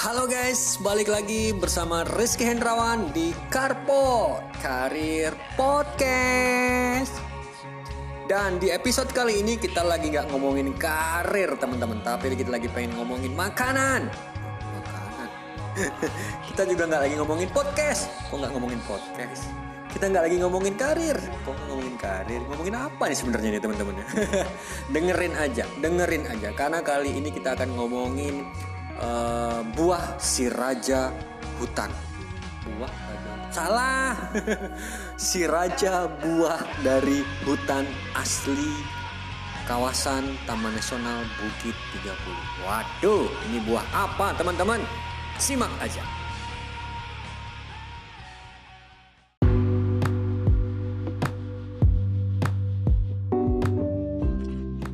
[0.00, 7.20] Halo guys, balik lagi bersama Rizky Hendrawan di Karpo Karir Podcast.
[8.24, 12.96] Dan di episode kali ini kita lagi nggak ngomongin karir teman-teman, tapi kita lagi pengen
[12.96, 14.08] ngomongin makanan.
[14.72, 15.28] Makanan.
[16.48, 18.08] kita juga nggak lagi ngomongin podcast.
[18.32, 19.52] Kok nggak ngomongin podcast?
[19.92, 21.20] Kita nggak lagi ngomongin karir.
[21.44, 22.40] Kok ngomongin karir?
[22.48, 23.94] Ngomongin apa nih sebenarnya nih teman-teman?
[24.96, 26.48] dengerin aja, dengerin aja.
[26.56, 28.48] Karena kali ini kita akan ngomongin
[29.00, 29.29] uh,
[29.90, 31.10] buah si raja
[31.58, 31.90] hutan.
[32.78, 33.30] Buah raja.
[33.50, 34.14] Salah.
[35.18, 37.82] si raja buah dari hutan
[38.14, 38.70] asli
[39.66, 41.74] kawasan Taman Nasional Bukit
[42.06, 42.06] 30.
[42.62, 44.78] Waduh, ini buah apa teman-teman?
[45.42, 46.06] Simak aja.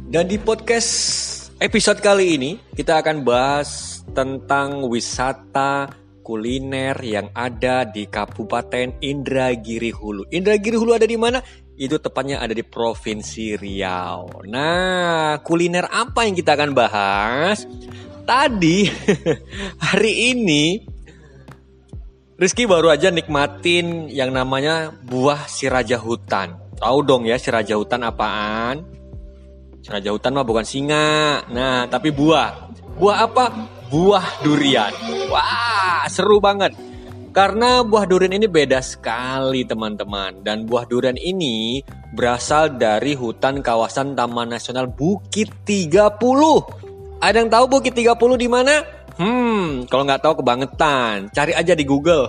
[0.09, 5.89] Dan di podcast episode kali ini kita akan bahas tentang wisata
[6.21, 10.29] kuliner yang ada di Kabupaten Indragiri Hulu.
[10.29, 11.41] Indragiri Hulu ada di mana?
[11.77, 14.45] Itu tepatnya ada di Provinsi Riau.
[14.49, 17.65] Nah, kuliner apa yang kita akan bahas?
[18.27, 18.91] Tadi
[19.87, 20.65] hari ini
[22.37, 26.53] Rizky baru aja nikmatin yang namanya buah si raja hutan.
[26.77, 28.96] Tahu dong ya si raja hutan apaan?
[29.87, 31.47] Raja hutan mah bukan singa.
[31.47, 32.75] Nah, tapi buah.
[32.99, 33.45] Buah apa?
[33.87, 34.91] Buah durian.
[35.31, 36.75] Wah, seru banget.
[37.31, 40.43] Karena buah durian ini beda sekali teman-teman.
[40.43, 41.79] Dan buah durian ini
[42.19, 47.23] berasal dari hutan kawasan Taman Nasional Bukit 30.
[47.23, 48.83] Ada yang tahu Bukit 30 di mana?
[49.17, 52.29] Hmm, kalau nggak tahu kebangetan, cari aja di Google.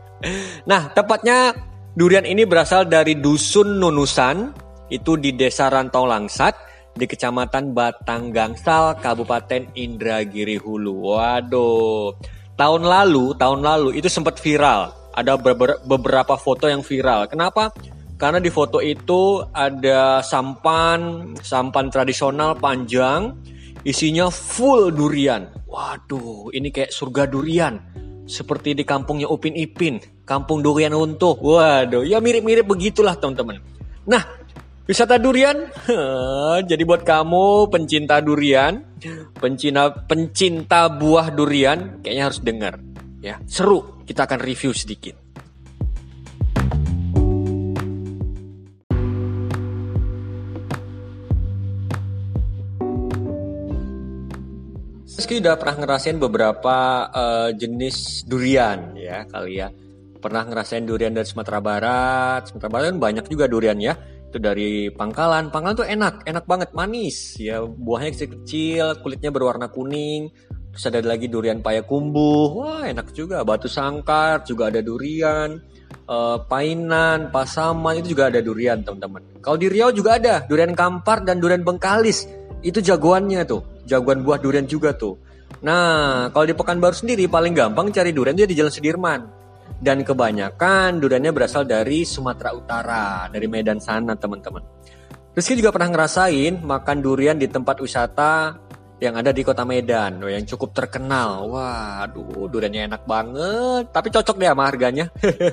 [0.70, 1.52] nah, tepatnya
[1.92, 4.56] durian ini berasal dari dusun Nunusan,
[4.88, 6.56] itu di desa Rantau Langsat,
[6.94, 11.14] di Kecamatan Batang Gangsal, Kabupaten Indragiri Hulu.
[11.14, 12.14] Waduh,
[12.54, 14.94] tahun lalu, tahun lalu itu sempat viral.
[15.14, 15.38] Ada
[15.86, 17.30] beberapa foto yang viral.
[17.30, 17.70] Kenapa?
[18.14, 23.34] Karena di foto itu ada sampan, sampan tradisional panjang,
[23.82, 25.50] isinya full durian.
[25.66, 27.82] Waduh, ini kayak surga durian.
[28.24, 31.36] Seperti di kampungnya Upin Ipin, kampung durian runtuh.
[31.36, 33.60] Waduh, ya mirip-mirip begitulah teman-teman.
[34.06, 34.22] Nah,
[34.84, 35.68] wisata durian,
[36.70, 38.84] jadi buat kamu pencinta durian,
[39.36, 42.76] pencinta pencinta buah durian, kayaknya harus dengar.
[43.24, 44.04] Ya, seru.
[44.04, 45.16] Kita akan review sedikit.
[55.24, 59.72] Meski udah pernah ngerasain beberapa uh, jenis durian ya kali ya.
[60.20, 62.52] Pernah ngerasain durian dari Sumatera Barat.
[62.52, 63.96] Sumatera Barat kan banyak juga durian ya.
[64.34, 65.54] Itu dari Pangkalan.
[65.54, 67.62] Pangkalan tuh enak, enak banget, manis ya.
[67.62, 70.34] Buahnya kecil-kecil, kulitnya berwarna kuning.
[70.74, 72.50] Terus ada lagi durian payakumbuh.
[72.58, 73.46] Wah, enak juga.
[73.46, 75.62] Batu sangkar juga ada durian.
[76.10, 79.22] Uh, Painan, Pasaman itu juga ada durian, teman-teman.
[79.38, 82.26] Kalau di Riau juga ada durian kampar dan durian bengkalis.
[82.58, 85.14] Itu jagoannya tuh jagoan buah durian juga tuh.
[85.62, 89.43] Nah, kalau di Pekanbaru sendiri paling gampang cari durian itu di Jalan Sudirman.
[89.84, 94.64] Dan kebanyakan duriannya berasal dari Sumatera Utara, dari Medan sana teman-teman.
[95.34, 98.54] Rizky juga pernah ngerasain makan durian di tempat wisata
[99.02, 101.50] yang ada di kota Medan, yang cukup terkenal.
[101.50, 105.10] Waduh, duriannya enak banget, tapi cocok deh sama harganya.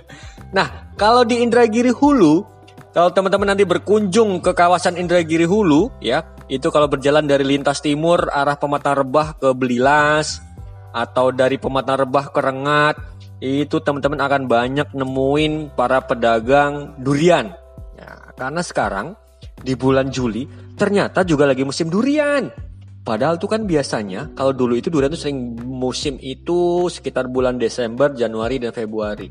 [0.56, 2.46] nah, kalau di Indragiri Hulu,
[2.94, 8.30] kalau teman-teman nanti berkunjung ke kawasan Indragiri Hulu, ya, itu kalau berjalan dari lintas timur
[8.30, 10.44] arah Pematang Rebah ke Belilas
[10.92, 12.96] atau dari Pematang Rebah ke Rengat
[13.42, 17.50] itu teman-teman akan banyak nemuin para pedagang durian.
[17.98, 19.18] Ya, karena sekarang
[19.66, 20.46] di bulan Juli
[20.78, 22.54] ternyata juga lagi musim durian.
[23.02, 28.14] Padahal itu kan biasanya kalau dulu itu durian itu sering musim itu sekitar bulan Desember,
[28.14, 29.26] Januari dan Februari.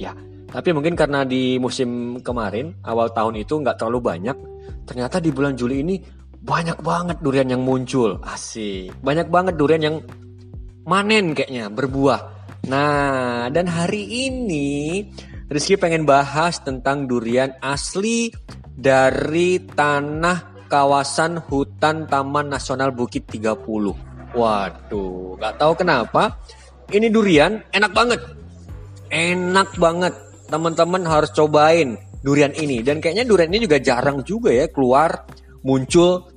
[0.00, 0.16] Ya,
[0.48, 4.36] tapi mungkin karena di musim kemarin awal tahun itu nggak terlalu banyak.
[4.88, 6.00] Ternyata di bulan Juli ini
[6.40, 8.16] banyak banget durian yang muncul.
[8.24, 8.96] Asik.
[9.04, 9.96] Banyak banget durian yang
[10.88, 12.31] manen kayaknya, berbuah.
[12.70, 15.02] Nah, dan hari ini
[15.50, 18.32] Rizky pengen bahas tentang durian asli
[18.72, 24.32] dari tanah kawasan hutan Taman Nasional Bukit 30.
[24.32, 26.40] Waduh, gak tahu kenapa.
[26.88, 28.20] Ini durian enak banget.
[29.12, 30.14] Enak banget.
[30.48, 32.80] Teman-teman harus cobain durian ini.
[32.80, 35.28] Dan kayaknya durian ini juga jarang juga ya keluar
[35.66, 36.31] muncul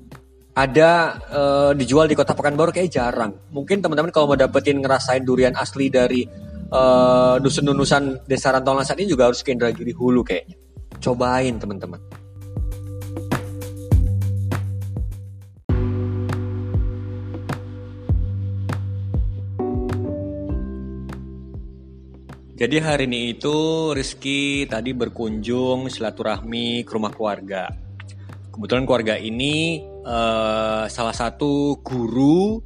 [0.55, 3.35] ada uh, dijual di kota Pekanbaru kayak jarang.
[3.51, 6.23] Mungkin teman-teman kalau mau dapetin ngerasain durian asli dari
[6.71, 10.55] uh, dusun-dusun desa Rantau Langsat ini juga harus ke Indragiri Hulu kayaknya.
[11.03, 11.99] Cobain teman-teman.
[22.55, 27.67] Jadi hari ini itu Rizky tadi berkunjung silaturahmi ke rumah keluarga.
[28.55, 32.61] Kebetulan keluarga ini uh, salah satu guru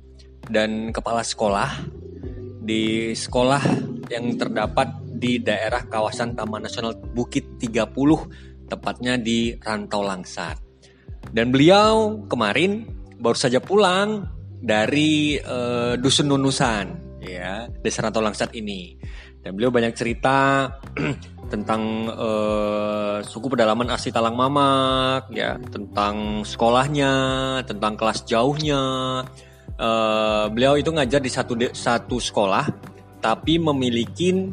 [0.46, 1.88] dan kepala sekolah
[2.60, 3.64] di sekolah
[4.12, 10.56] yang terdapat di daerah kawasan Taman Nasional Bukit 30, tepatnya di Rantau Langsat.
[11.34, 12.88] Dan beliau kemarin
[13.20, 14.24] baru saja pulang
[14.60, 18.96] dari uh, Dusun Nunusan, ya, Desa Rantau Langsat ini
[19.40, 20.68] dan beliau banyak cerita
[21.54, 27.14] tentang uh, suku pedalaman asli Talang Mamak, ya, tentang sekolahnya,
[27.64, 28.84] tentang kelas jauhnya.
[29.80, 32.68] Uh, beliau itu ngajar di satu satu sekolah,
[33.24, 34.52] tapi memiliki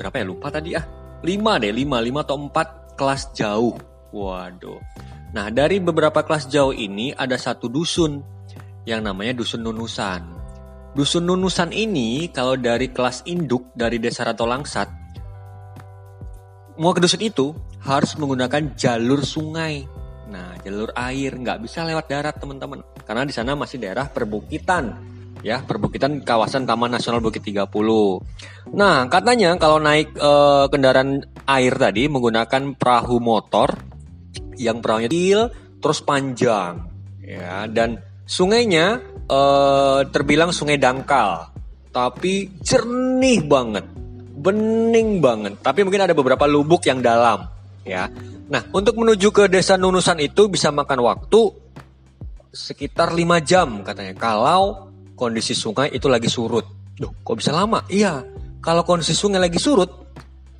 [0.00, 0.84] berapa ya lupa tadi ah,
[1.22, 3.76] lima deh, lima, lima atau empat kelas jauh.
[4.12, 4.80] Waduh.
[5.32, 8.20] Nah dari beberapa kelas jauh ini ada satu dusun
[8.84, 10.41] yang namanya dusun Nunusan.
[10.92, 15.02] Dusun Nunusan ini kalau dari kelas induk dari Desa Rato Langsat
[16.80, 17.52] mau ke dusun itu
[17.84, 19.84] harus menggunakan jalur sungai.
[20.32, 24.96] Nah, jalur air nggak bisa lewat darat teman-teman, karena di sana masih daerah perbukitan,
[25.44, 27.68] ya perbukitan kawasan Taman Nasional Bukit 30.
[28.72, 30.32] Nah, katanya kalau naik e,
[30.72, 33.76] kendaraan air tadi menggunakan perahu motor
[34.56, 35.40] yang perahunya kecil
[35.84, 36.88] terus panjang,
[37.20, 38.00] ya dan
[38.32, 38.96] sungainya
[39.28, 41.52] uh, terbilang sungai dangkal,
[41.92, 43.84] tapi jernih banget,
[44.40, 45.60] bening banget.
[45.60, 47.44] Tapi mungkin ada beberapa lubuk yang dalam,
[47.84, 48.08] ya.
[48.48, 51.40] Nah, untuk menuju ke desa Nunusan itu bisa makan waktu
[52.52, 54.16] sekitar 5 jam katanya.
[54.16, 56.64] Kalau kondisi sungai itu lagi surut.
[56.96, 57.84] Duh, kok bisa lama?
[57.88, 58.24] Iya,
[58.60, 59.88] kalau kondisi sungai lagi surut,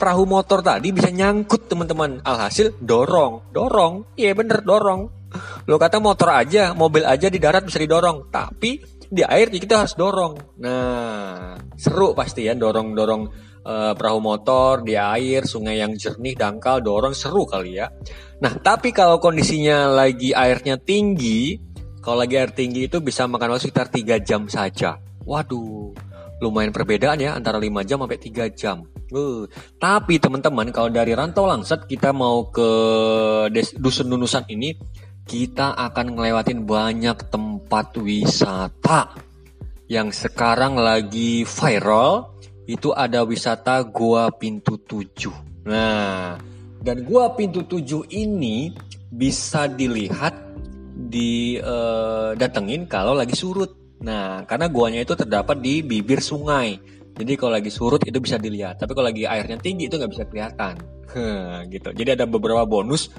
[0.00, 2.24] perahu motor tadi bisa nyangkut teman-teman.
[2.24, 4.16] Alhasil dorong, dorong.
[4.16, 5.21] Iya bener dorong
[5.68, 8.82] Lo kata motor aja, mobil aja di darat bisa didorong, tapi
[9.12, 10.56] di air kita harus dorong.
[10.64, 13.22] Nah, seru pasti ya dorong-dorong
[13.66, 17.92] uh, perahu motor di air, sungai yang jernih, dangkal, dorong seru kali ya.
[18.40, 21.60] Nah, tapi kalau kondisinya lagi airnya tinggi,
[22.00, 24.98] kalau lagi air tinggi itu bisa makan waktu sekitar 3 jam saja.
[25.22, 25.94] Waduh,
[26.42, 28.82] lumayan perbedaan ya antara 5 jam sampai 3 jam.
[29.12, 29.44] Uh,
[29.76, 32.68] tapi teman-teman kalau dari Rantau Langset kita mau ke
[33.76, 34.72] Dusun Nunusan ini
[35.22, 39.14] kita akan ngelewatin banyak tempat wisata
[39.86, 42.32] yang sekarang lagi viral
[42.64, 45.66] itu ada wisata Gua Pintu Tujuh.
[45.68, 46.38] Nah,
[46.80, 48.72] dan Gua Pintu Tujuh ini
[49.12, 50.32] bisa dilihat
[50.94, 54.00] di uh, datengin kalau lagi surut.
[54.02, 56.78] Nah, karena guanya itu terdapat di bibir sungai.
[57.12, 58.80] Jadi kalau lagi surut itu bisa dilihat.
[58.80, 60.74] Tapi kalau lagi airnya tinggi itu nggak bisa kelihatan.
[61.68, 61.92] gitu.
[61.92, 63.12] Jadi ada beberapa bonus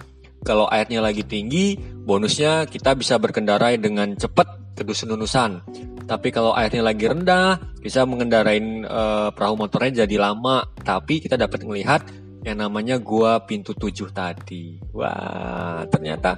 [0.44, 5.64] kalau airnya lagi tinggi, bonusnya kita bisa berkendara dengan cepat ke dusun nunusan.
[6.04, 9.02] Tapi kalau airnya lagi rendah, bisa mengendarain e,
[9.32, 10.68] perahu motornya jadi lama.
[10.84, 12.04] Tapi kita dapat melihat
[12.44, 14.76] yang namanya gua pintu tujuh tadi.
[14.92, 16.36] Wah, ternyata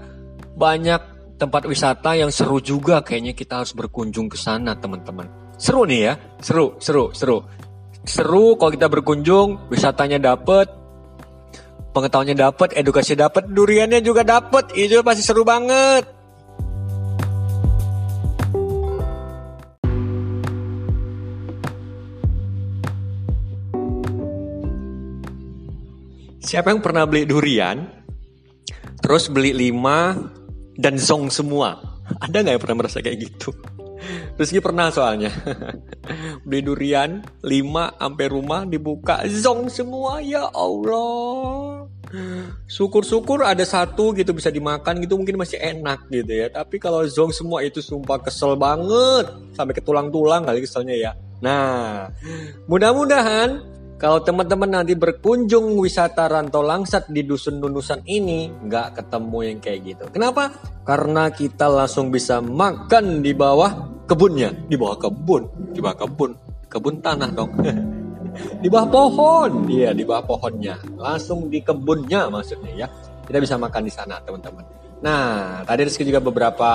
[0.54, 1.02] banyak
[1.42, 3.02] tempat wisata yang seru juga.
[3.02, 5.26] Kayaknya kita harus berkunjung ke sana, teman-teman.
[5.58, 7.42] Seru nih ya, seru, seru, seru.
[8.06, 10.70] Seru kalau kita berkunjung, wisatanya dapet,
[11.96, 14.76] pengetahuannya dapat, edukasi dapat, duriannya juga dapat.
[14.76, 16.04] Itu pasti seru banget.
[26.46, 27.90] Siapa yang pernah beli durian,
[29.02, 30.14] terus beli lima
[30.78, 31.82] dan zong semua?
[32.22, 33.50] Ada nggak yang pernah merasa kayak gitu?
[34.36, 35.32] Rizky pernah soalnya
[36.48, 37.48] beli durian 5
[37.96, 41.88] sampai rumah dibuka zong semua ya Allah.
[42.68, 46.48] Syukur-syukur ada satu gitu bisa dimakan gitu mungkin masih enak gitu ya.
[46.52, 51.12] Tapi kalau zong semua itu sumpah kesel banget sampai ke tulang-tulang kali keselnya ya.
[51.40, 52.12] Nah,
[52.68, 59.60] mudah-mudahan kalau teman-teman nanti berkunjung wisata rantau langsat di dusun nunusan ini, nggak ketemu yang
[59.64, 60.04] kayak gitu.
[60.12, 60.52] Kenapa?
[60.84, 66.32] Karena kita langsung bisa makan di bawah kebunnya, di bawah kebun, di bawah kebun,
[66.68, 67.56] kebun tanah dong.
[68.64, 72.88] di bawah pohon, iya di bawah pohonnya, langsung di kebunnya maksudnya ya.
[73.24, 74.68] Kita bisa makan di sana teman-teman.
[75.08, 76.72] Nah, tadi Rizky juga beberapa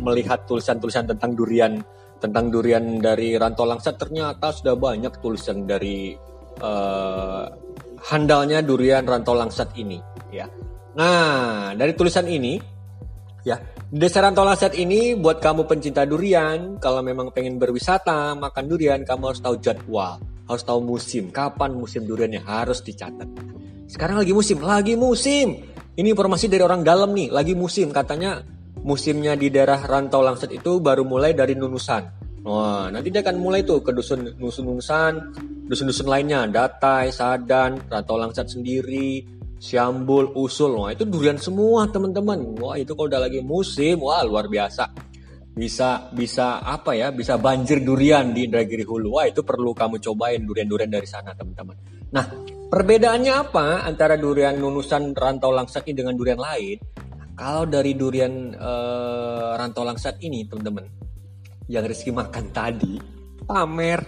[0.00, 1.76] melihat tulisan-tulisan tentang durian
[2.18, 6.18] tentang durian dari rantau langsat ternyata sudah banyak tulisan dari
[6.62, 7.44] uh,
[8.08, 9.98] handalnya durian rantau langsat ini
[10.30, 10.46] ya.
[10.98, 12.58] Nah, dari tulisan ini
[13.46, 13.54] ya,
[13.88, 19.30] Desa Rantau Langsat ini buat kamu pencinta durian, kalau memang pengen berwisata, makan durian, kamu
[19.30, 20.18] harus tahu jadwal,
[20.50, 23.30] harus tahu musim, kapan musim duriannya harus dicatat.
[23.86, 25.70] Sekarang lagi musim, lagi musim.
[25.94, 28.42] Ini informasi dari orang dalam nih, lagi musim katanya
[28.82, 32.17] musimnya di daerah Rantau Langsat itu baru mulai dari Nunusan.
[32.46, 35.14] Wah, nanti dia akan mulai tuh ke dusun dusun-dusun,
[35.66, 39.26] dusun-dusun lainnya, Datai, Sadan, Rantau Langsat sendiri,
[39.58, 40.78] Siambul, Usul.
[40.78, 42.38] Wah, itu durian semua, teman-teman.
[42.62, 44.86] Wah, itu kalau udah lagi musim, wah luar biasa.
[45.58, 47.10] Bisa bisa apa ya?
[47.10, 49.18] Bisa banjir durian di Indragiri Hulu.
[49.18, 51.74] Wah, itu perlu kamu cobain durian-durian dari sana, teman-teman.
[52.14, 52.24] Nah,
[52.70, 56.78] perbedaannya apa antara durian nunusan Rantau Langsat ini dengan durian lain?
[57.34, 60.86] Kalau dari durian uh, Rantau Langsat ini, teman-teman,
[61.68, 62.96] yang Rizky makan tadi.
[63.44, 64.00] Pamer.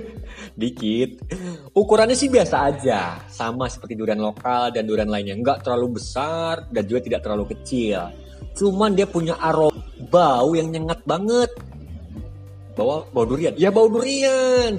[0.60, 1.24] Dikit.
[1.72, 3.20] Ukurannya sih biasa aja.
[3.28, 5.36] Sama seperti durian lokal dan durian lainnya.
[5.36, 8.12] Nggak terlalu besar dan juga tidak terlalu kecil.
[8.56, 9.76] Cuman dia punya aroma
[10.08, 11.50] bau yang nyengat banget.
[12.76, 13.52] Bau bau durian?
[13.56, 14.76] Ya bau durian.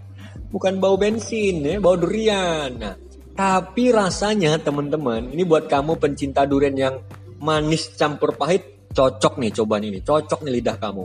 [0.52, 2.72] Bukan bau bensin ya bau durian.
[2.78, 2.94] Nah
[3.32, 6.94] tapi rasanya teman-teman ini buat kamu pencinta durian yang
[7.40, 11.04] manis campur pahit cocok nih coba nih cocok nih lidah kamu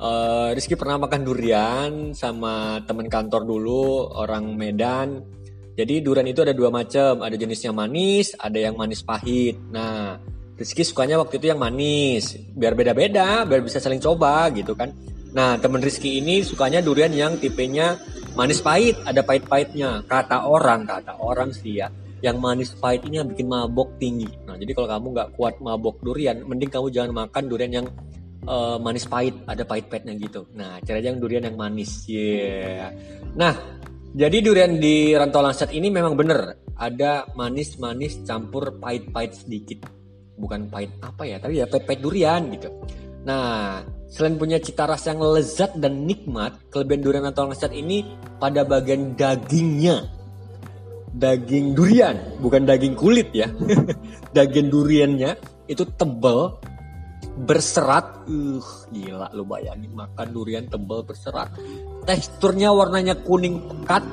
[0.00, 5.22] uh, Rizky pernah makan durian sama teman kantor dulu orang Medan.
[5.74, 9.58] Jadi durian itu ada dua macam, ada jenisnya manis, ada yang manis pahit.
[9.74, 10.22] Nah,
[10.54, 14.94] Rizky sukanya waktu itu yang manis, biar beda-beda, biar bisa saling coba gitu kan.
[15.34, 17.98] Nah, temen Rizky ini sukanya durian yang tipenya
[18.38, 20.06] manis pahit, ada pahit-pahitnya.
[20.06, 21.90] Kata orang, kata orang sih ya,
[22.22, 24.30] yang manis pahit ini yang bikin mabok tinggi.
[24.46, 27.86] Nah, jadi kalau kamu nggak kuat mabok durian, mending kamu jangan makan durian yang
[28.48, 30.48] uh, manis pahit, ada pahit-pahitnya gitu.
[30.56, 32.04] Nah, caranya yang durian yang manis.
[32.08, 32.92] Yeah.
[33.34, 33.52] Nah,
[34.14, 39.90] jadi durian di Rantau Langsat ini memang bener ada manis-manis campur pahit-pahit sedikit.
[40.34, 42.70] Bukan pahit apa ya, tapi ya pahit-pahit durian gitu.
[43.24, 43.80] Nah,
[44.12, 48.04] selain punya cita rasa yang lezat dan nikmat, kelebihan durian Rantau Langsat ini
[48.38, 50.10] pada bagian dagingnya.
[51.14, 53.46] Daging durian, bukan daging kulit ya.
[54.36, 55.38] daging duriannya
[55.70, 56.58] itu tebal
[57.44, 58.26] berserat.
[58.28, 58.62] Uh
[58.92, 61.52] gila lu bayangin makan durian tebal berserat.
[62.04, 64.04] Teksturnya warnanya kuning pekat.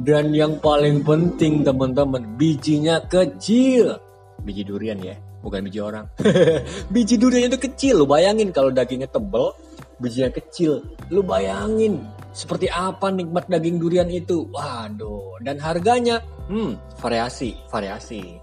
[0.00, 4.00] Dan yang paling penting teman-teman bijinya kecil.
[4.40, 6.06] Biji durian ya bukan biji orang.
[6.94, 9.56] Biji durian itu kecil lu bayangin kalau dagingnya tebal
[10.00, 10.84] bijinya kecil.
[11.12, 12.00] Lu bayangin
[12.32, 14.48] seperti apa nikmat daging durian itu?
[14.52, 16.24] Waduh dan harganya?
[16.48, 18.40] Hmm variasi variasi.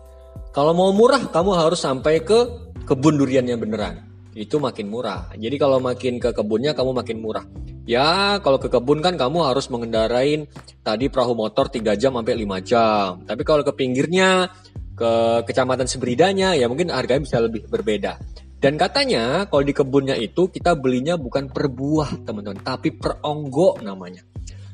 [0.53, 3.95] Kalau mau murah kamu harus sampai ke kebun duriannya beneran
[4.37, 5.33] itu makin murah.
[5.33, 7.43] Jadi kalau makin ke kebunnya kamu makin murah.
[7.89, 10.45] Ya, kalau ke kebun kan kamu harus mengendarain
[10.85, 13.25] tadi perahu motor 3 jam sampai 5 jam.
[13.25, 14.51] Tapi kalau ke pinggirnya,
[14.93, 18.21] ke kecamatan Sebridanya ya mungkin harganya bisa lebih berbeda.
[18.57, 23.77] Dan katanya kalau di kebunnya itu kita belinya bukan per buah teman-teman, tapi per onggo
[23.81, 24.25] namanya.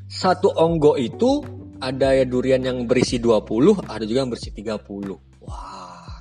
[0.08, 1.44] Satu onggo itu
[1.80, 5.44] ada ya durian yang berisi 20, ada juga yang berisi 30.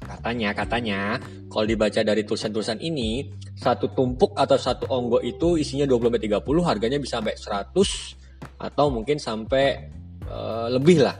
[0.03, 0.99] Katanya, katanya,
[1.47, 7.19] kalau dibaca dari tulisan-tulisan ini, satu tumpuk atau satu onggo itu isinya 20-30, harganya bisa
[7.19, 8.23] sampai 100
[8.59, 9.87] atau mungkin sampai
[10.27, 11.15] uh, lebih lah.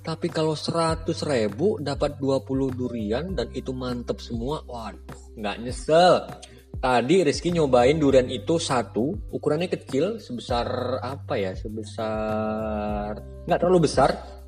[0.00, 6.24] Tapi kalau 100 ribu dapat 20 durian dan itu mantep semua, waduh, nggak nyesel.
[6.80, 11.52] Tadi Rizky nyobain durian itu satu, ukurannya kecil, sebesar apa ya?
[11.52, 13.12] Sebesar
[13.44, 14.39] nggak terlalu besar,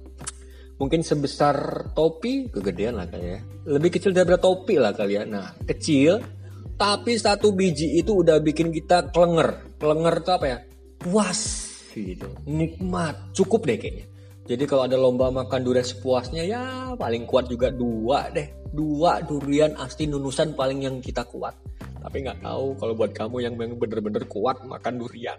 [0.83, 3.41] mungkin sebesar topi kegedean lah kali ya.
[3.71, 5.23] Lebih kecil daripada topi lah kali ya.
[5.23, 6.19] Nah kecil
[6.75, 9.79] tapi satu biji itu udah bikin kita klenger.
[9.79, 10.59] Klenger itu apa ya?
[10.99, 11.41] Puas
[11.95, 12.27] gitu.
[12.51, 13.31] Nikmat.
[13.31, 14.11] Cukup deh kayaknya.
[14.43, 16.62] Jadi kalau ada lomba makan durian sepuasnya ya
[16.99, 18.51] paling kuat juga dua deh.
[18.75, 21.55] Dua durian asli nunusan paling yang kita kuat.
[22.03, 25.39] Tapi nggak tahu kalau buat kamu yang bener-bener kuat makan durian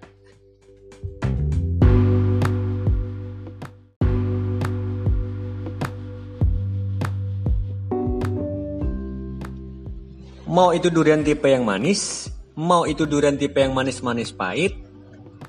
[10.53, 14.77] Mau itu durian tipe yang manis, mau itu durian tipe yang manis-manis pahit,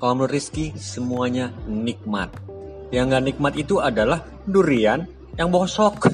[0.01, 2.33] kalau menurut Rizky semuanya nikmat.
[2.89, 5.05] Yang gak nikmat itu adalah durian
[5.37, 6.09] yang bosok.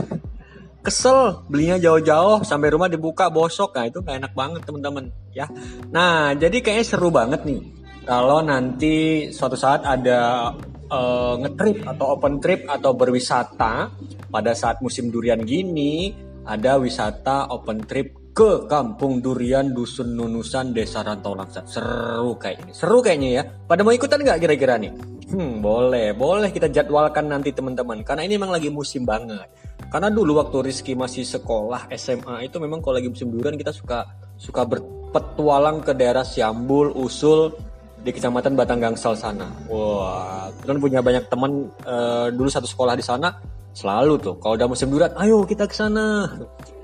[0.84, 3.80] Kesel belinya jauh-jauh sampai rumah dibuka bosok.
[3.80, 5.48] Nah itu gak enak banget teman-teman ya.
[5.88, 7.64] Nah jadi kayaknya seru banget nih.
[8.04, 10.52] Kalau nanti suatu saat ada
[10.92, 13.88] uh, ngetrip atau open trip atau berwisata
[14.28, 16.12] pada saat musim durian gini
[16.44, 21.68] ada wisata open trip ke Kampung Durian Dusun Nunusan Desa Rantau Langsat.
[21.68, 22.72] Seru kayak ini.
[22.72, 23.44] Seru kayaknya ya.
[23.68, 24.92] Pada mau ikutan nggak kira-kira nih?
[25.32, 26.16] Hmm, boleh.
[26.16, 28.04] Boleh kita jadwalkan nanti teman-teman.
[28.08, 29.48] Karena ini memang lagi musim banget.
[29.92, 34.08] Karena dulu waktu Rizky masih sekolah SMA itu memang kalau lagi musim durian kita suka
[34.40, 37.52] suka berpetualang ke daerah Siambul, Usul,
[38.00, 39.52] di kecamatan Batang Gangsal sana.
[39.68, 43.36] Wah, kan punya banyak teman uh, dulu satu sekolah di sana.
[43.72, 46.28] Selalu tuh, kalau udah musim durian, ayo kita ke sana.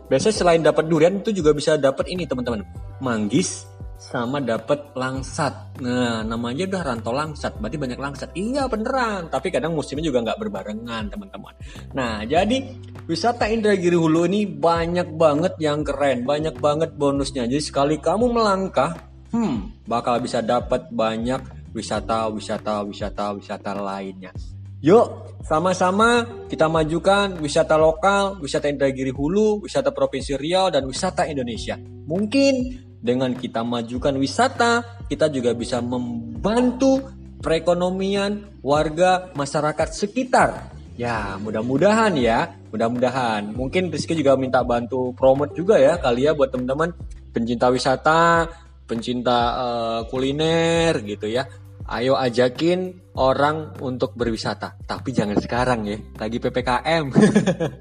[0.08, 2.64] Biasanya selain dapat durian itu juga bisa dapat ini teman-teman.
[3.04, 5.82] Manggis, sama dapat langsat.
[5.82, 8.30] Nah, namanya udah rantau langsat, berarti banyak langsat.
[8.38, 11.54] Iya beneran, tapi kadang musimnya juga nggak berbarengan teman-teman.
[11.98, 12.62] Nah, jadi
[13.10, 17.50] wisata Indragiri Hulu ini banyak banget yang keren, banyak banget bonusnya.
[17.50, 18.94] Jadi sekali kamu melangkah,
[19.34, 21.42] hmm, bakal bisa dapat banyak
[21.74, 24.30] wisata, wisata, wisata, wisata lainnya.
[24.78, 31.82] Yuk, sama-sama kita majukan wisata lokal, wisata Indragiri Hulu, wisata Provinsi Riau, dan wisata Indonesia.
[31.82, 37.10] Mungkin dengan kita majukan wisata, kita juga bisa membantu
[37.42, 40.70] perekonomian warga masyarakat sekitar.
[40.94, 43.58] Ya, mudah-mudahan ya, mudah-mudahan.
[43.58, 46.94] Mungkin Rizky juga minta bantu promote juga ya kali ya buat teman-teman
[47.34, 48.46] pencinta wisata,
[48.86, 51.50] pencinta uh, kuliner gitu ya.
[51.88, 57.16] Ayo ajakin orang untuk berwisata, tapi jangan sekarang ya, lagi PPKM.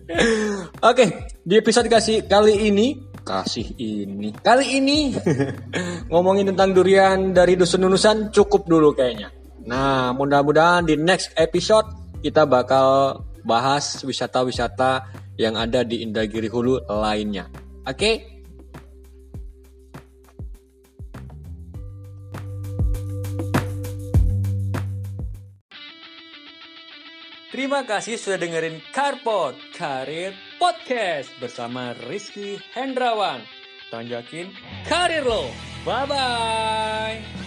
[0.91, 1.07] Oke,
[1.43, 4.31] di episode kasih kali ini kasih ini.
[4.31, 5.11] Kali ini
[6.15, 9.35] ngomongin tentang durian dari dusun nunusan cukup dulu kayaknya.
[9.67, 11.91] Nah, mudah-mudahan di next episode
[12.23, 17.51] kita bakal bahas wisata-wisata yang ada di Indragiri Hulu lainnya.
[17.83, 17.99] Oke?
[17.99, 18.36] Okay?
[27.57, 33.41] Terima kasih sudah dengerin Carpot Karir Podcast bersama Rizky Hendrawan.
[33.89, 34.53] Tanjakin
[34.85, 35.49] karir lo.
[35.89, 37.46] Bye-bye.